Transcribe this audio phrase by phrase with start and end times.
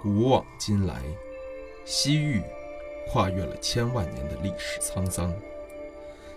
[0.00, 1.02] 古往今来，
[1.84, 2.40] 西域
[3.08, 5.34] 跨越了千万年的历史沧桑，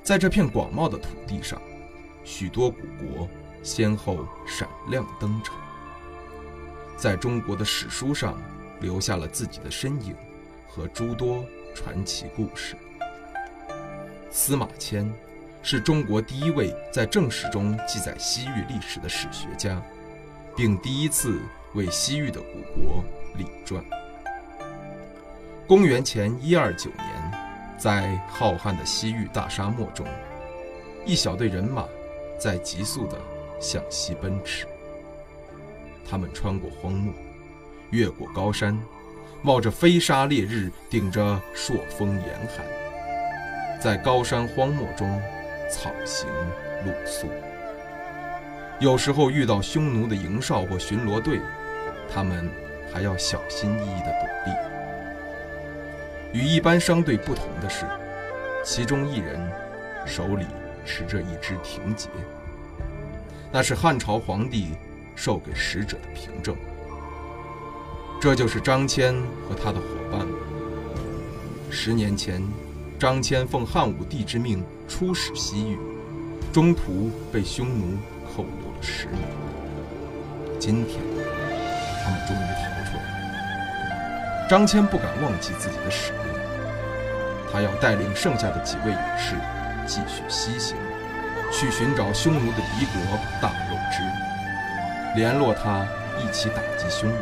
[0.02, 1.62] 在这片广袤的土地上，
[2.24, 3.30] 许多古国
[3.62, 5.56] 先后闪亮登场，
[6.98, 8.42] 在中国的史书上
[8.80, 10.16] 留下了自己的身影
[10.68, 12.76] 和诸多传奇故事。
[14.32, 15.14] 司马迁
[15.62, 19.80] 是中国第一位在正史中记载西域历史的史学家，
[20.56, 21.40] 并第一次
[21.76, 23.04] 为西域的古国。
[23.36, 23.84] 李传。
[25.68, 27.32] 公元前一二九年，
[27.78, 30.06] 在浩瀚的西域大沙漠中，
[31.06, 31.86] 一小队人马
[32.38, 33.18] 在急速地
[33.60, 34.68] 向西奔驰。
[36.10, 37.14] 他们穿过荒漠，
[37.92, 38.78] 越过高山，
[39.42, 42.66] 冒着飞沙烈日，顶着朔风严寒，
[43.80, 45.22] 在高山荒漠中
[45.70, 46.28] 草行
[46.86, 47.28] 露宿。
[48.82, 51.40] 有时候遇到匈奴的营哨或巡逻队，
[52.14, 52.52] 他们。
[52.94, 54.52] 还要小心翼翼地躲避。
[56.40, 57.86] 与一般商队不同的是，
[58.64, 59.40] 其中一人
[60.06, 60.46] 手里
[60.86, 62.10] 持着一支亭节，
[63.52, 64.70] 那是汉朝皇帝
[65.16, 66.56] 授给使者的凭证。
[68.20, 70.36] 这就是张骞和他的伙伴们。
[71.70, 72.42] 十年前，
[73.00, 75.78] 张骞奉汉武帝之命出使西域，
[76.54, 79.22] 中途被匈奴扣留了十年。
[80.60, 81.02] 今天，
[82.12, 84.48] 们终于逃出来了。
[84.50, 86.22] 张骞不敢忘记自己的使命，
[87.52, 89.36] 他要带领剩下的几位勇士
[89.88, 90.76] 继续西行，
[91.52, 94.04] 去寻找匈奴的敌国大肉之，
[95.16, 95.88] 联络他
[96.20, 97.16] 一起打击匈奴。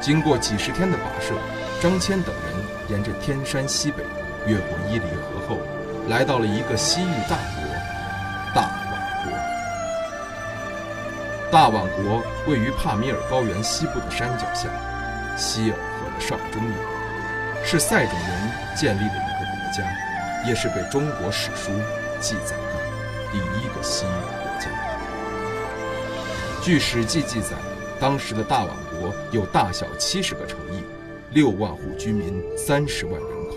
[0.00, 1.34] 经过几十天的跋涉，
[1.82, 2.54] 张骞等人
[2.88, 4.02] 沿着天山西北，
[4.46, 5.58] 越过伊犁河后，
[6.08, 7.62] 来到了一个西域大国——
[8.54, 8.85] 大。
[11.56, 14.68] 大宛国位于帕米尔高原西部的山脚下。
[15.38, 19.90] 希尔河的上中游，是塞种人建立的一个国家，
[20.46, 21.72] 也是被中国史书
[22.20, 22.74] 记载的
[23.32, 24.08] 第一个西域
[24.42, 24.68] 国家。
[26.62, 27.56] 据《史记》记载，
[27.98, 30.82] 当时的大宛国有大小七十个城邑，
[31.32, 33.56] 六万户居民，三十万人口。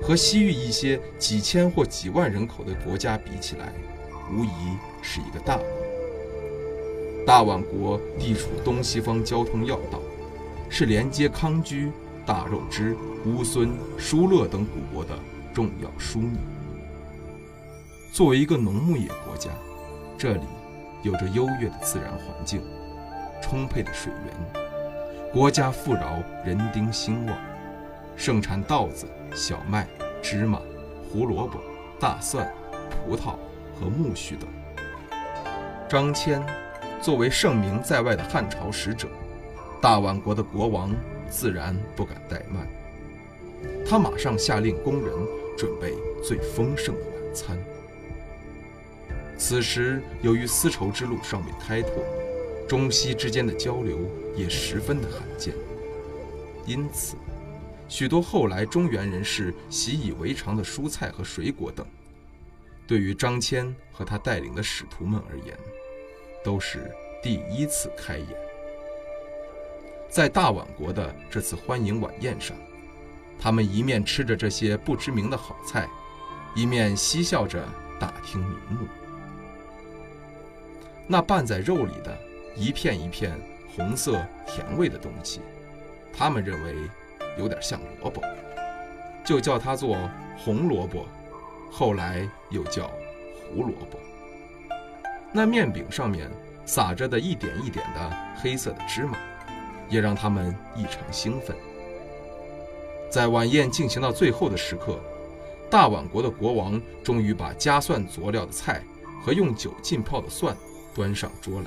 [0.00, 3.72] 和西域一些几千或几万人口的国家比起来，
[4.32, 5.66] 无疑是一个大国。
[7.26, 10.00] 大宛国地处东西方交通要道。
[10.74, 11.92] 是连接康居、
[12.24, 12.96] 大肉支、
[13.26, 15.14] 乌孙、疏勒等古国的
[15.52, 16.40] 重要枢纽。
[18.10, 19.50] 作为一个农牧业国家，
[20.16, 20.44] 这里
[21.02, 22.62] 有着优越的自然环境、
[23.42, 24.62] 充沛的水源，
[25.30, 27.36] 国家富饶，人丁兴旺，
[28.16, 29.86] 盛产稻子、小麦、
[30.22, 30.58] 芝麻、
[31.12, 31.60] 胡萝卜、
[32.00, 32.50] 大蒜、
[32.88, 33.34] 葡萄
[33.78, 34.48] 和苜蓿等。
[35.86, 36.42] 张骞
[37.02, 39.08] 作为盛名在外的汉朝使者。
[39.80, 40.94] 大宛国的国王
[41.28, 42.68] 自然不敢怠慢，
[43.84, 45.12] 他马上下令工人
[45.58, 47.58] 准备最丰盛的晚餐。
[49.36, 51.90] 此时，由于丝绸之路尚未开拓，
[52.68, 53.98] 中西之间的交流
[54.36, 55.52] 也十分的罕见，
[56.64, 57.16] 因此，
[57.88, 61.84] 许多后来中原人士习以为常的蔬菜和水果等，
[62.86, 65.58] 对于张骞和他带领的使徒们而言，
[66.42, 66.90] 都是
[67.22, 68.28] 第一次开眼。
[70.08, 72.56] 在大宛国的这次欢迎晚宴上，
[73.38, 75.88] 他们一面吃着这些不知名的好菜，
[76.54, 77.64] 一面嬉笑着
[77.98, 78.86] 打听名目。
[81.06, 82.16] 那拌在肉里的
[82.54, 83.38] 一片一片
[83.74, 85.40] 红色甜味的东西，
[86.12, 86.76] 他们认为
[87.38, 88.22] 有点像萝卜，
[89.24, 89.96] 就叫它做
[90.36, 91.06] 红萝卜，
[91.70, 92.90] 后来又叫
[93.34, 93.98] 胡萝卜。
[95.32, 96.30] 那面饼上面
[96.64, 99.18] 撒着的一点一点的黑色的芝麻。
[99.88, 101.54] 也让他们异常兴奋。
[103.10, 104.98] 在晚宴进行到最后的时刻，
[105.68, 108.82] 大宛国的国王终于把加蒜佐料的菜
[109.22, 110.56] 和用酒浸泡的蒜
[110.94, 111.66] 端上桌来，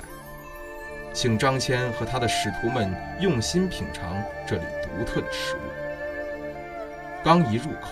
[1.12, 5.60] 请张骞和他的使徒们用心品尝这里独特的食物。
[7.22, 7.90] 刚一入口，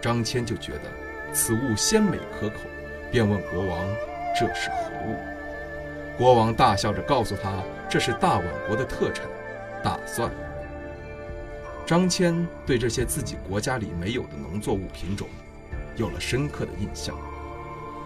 [0.00, 0.82] 张骞就觉得
[1.32, 2.60] 此物鲜美可口，
[3.10, 3.84] 便问国王
[4.34, 5.16] 这是何物。
[6.18, 9.26] 国王大笑着告诉他，这是大宛国的特产——
[9.82, 10.30] 大蒜。
[11.86, 15.28] 张骞对这些自己国家里没有的农作物品种，
[15.96, 17.14] 有了深刻的印象，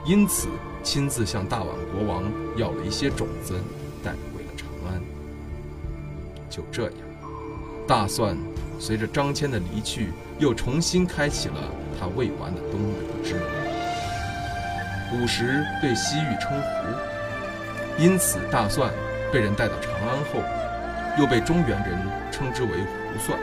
[0.04, 0.48] 因此
[0.82, 2.24] 亲自向大宛国王
[2.56, 3.54] 要了一些种子，
[4.02, 5.00] 带回了长安。
[6.50, 6.92] 就这样，
[7.86, 8.36] 大蒜
[8.80, 11.54] 随着张骞的离去，又重新开启了
[12.00, 13.67] 他未完的东游之路。
[15.10, 18.90] 古时对西域称胡，因此大蒜
[19.32, 20.42] 被人带到长安后，
[21.18, 21.98] 又被中原人
[22.30, 23.38] 称之为胡蒜。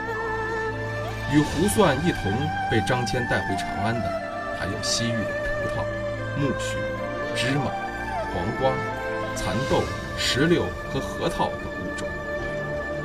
[1.34, 2.32] 与胡蒜一同
[2.70, 4.08] 被张骞带回长安的，
[4.60, 5.30] 还有西域的
[5.60, 5.84] 葡萄、
[6.40, 6.76] 苜蓿、
[7.36, 7.72] 芝麻、
[8.32, 8.72] 黄瓜、
[9.36, 9.84] 蚕豆、
[10.18, 12.08] 石榴和核桃等物种。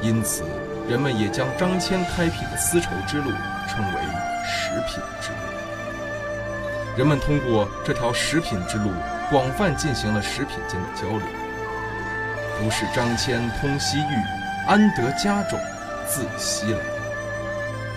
[0.03, 0.45] 因此，
[0.87, 3.31] 人们也将张骞开辟的丝绸之路
[3.67, 4.01] 称为
[4.45, 5.60] 食品之路。
[6.97, 8.91] 人们通过这条食品之路，
[9.31, 11.21] 广泛进行了食品间的交流。
[12.59, 15.59] 不是张骞通西域，安得家种
[16.07, 16.79] 自西来？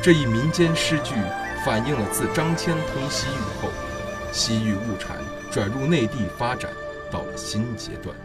[0.01, 1.15] 这一民间诗句
[1.65, 3.69] 反映了自张骞通西域后，
[4.31, 5.17] 西域物产
[5.51, 6.69] 转入内地发展
[7.11, 8.15] 到了新阶段。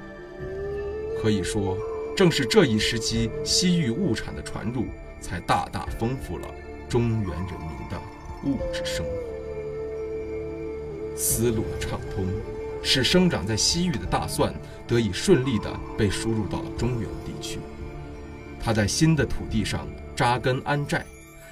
[1.20, 1.76] 可以说，
[2.16, 4.86] 正是这一时期西域物产的传入，
[5.20, 6.46] 才大大丰富了
[6.88, 7.98] 中原人民的
[8.44, 9.37] 物质生活。
[11.18, 12.24] 思路的畅通，
[12.82, 14.54] 使生长在西域的大蒜
[14.86, 17.58] 得以顺利地被输入到了中原地区。
[18.58, 19.86] 它在新的土地上
[20.16, 21.04] 扎根安寨。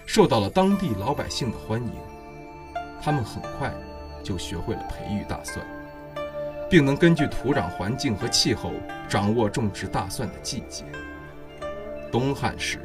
[0.08, 1.90] 受到了当地老百姓的欢迎，
[3.02, 3.74] 他们很快
[4.22, 5.66] 就学会了培育大蒜，
[6.70, 8.70] 并能根据土壤环境和气候
[9.08, 10.84] 掌握种植大蒜的季节。
[12.12, 12.78] 东汉时，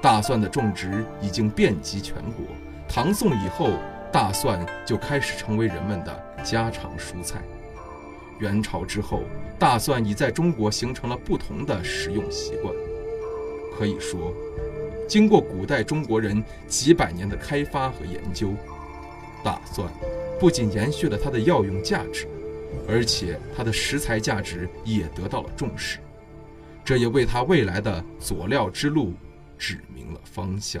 [0.00, 2.46] 大蒜的种植已经遍及全国；
[2.88, 3.68] 唐宋以后，
[4.14, 7.40] 大蒜就开始成为人们的家常蔬菜；
[8.38, 9.24] 元朝之后，
[9.58, 12.72] 大蒜已在中国形成了不同的食用习惯。
[13.76, 14.32] 可以说。
[15.08, 18.54] 经过古代中国人几百年的开发和研究，
[19.42, 19.92] 大蒜
[20.38, 22.28] 不仅延续了它的药用价值，
[22.88, 25.98] 而且它的食材价值也得到了重视，
[26.84, 29.12] 这也为它未来的佐料之路
[29.58, 30.80] 指明了方向。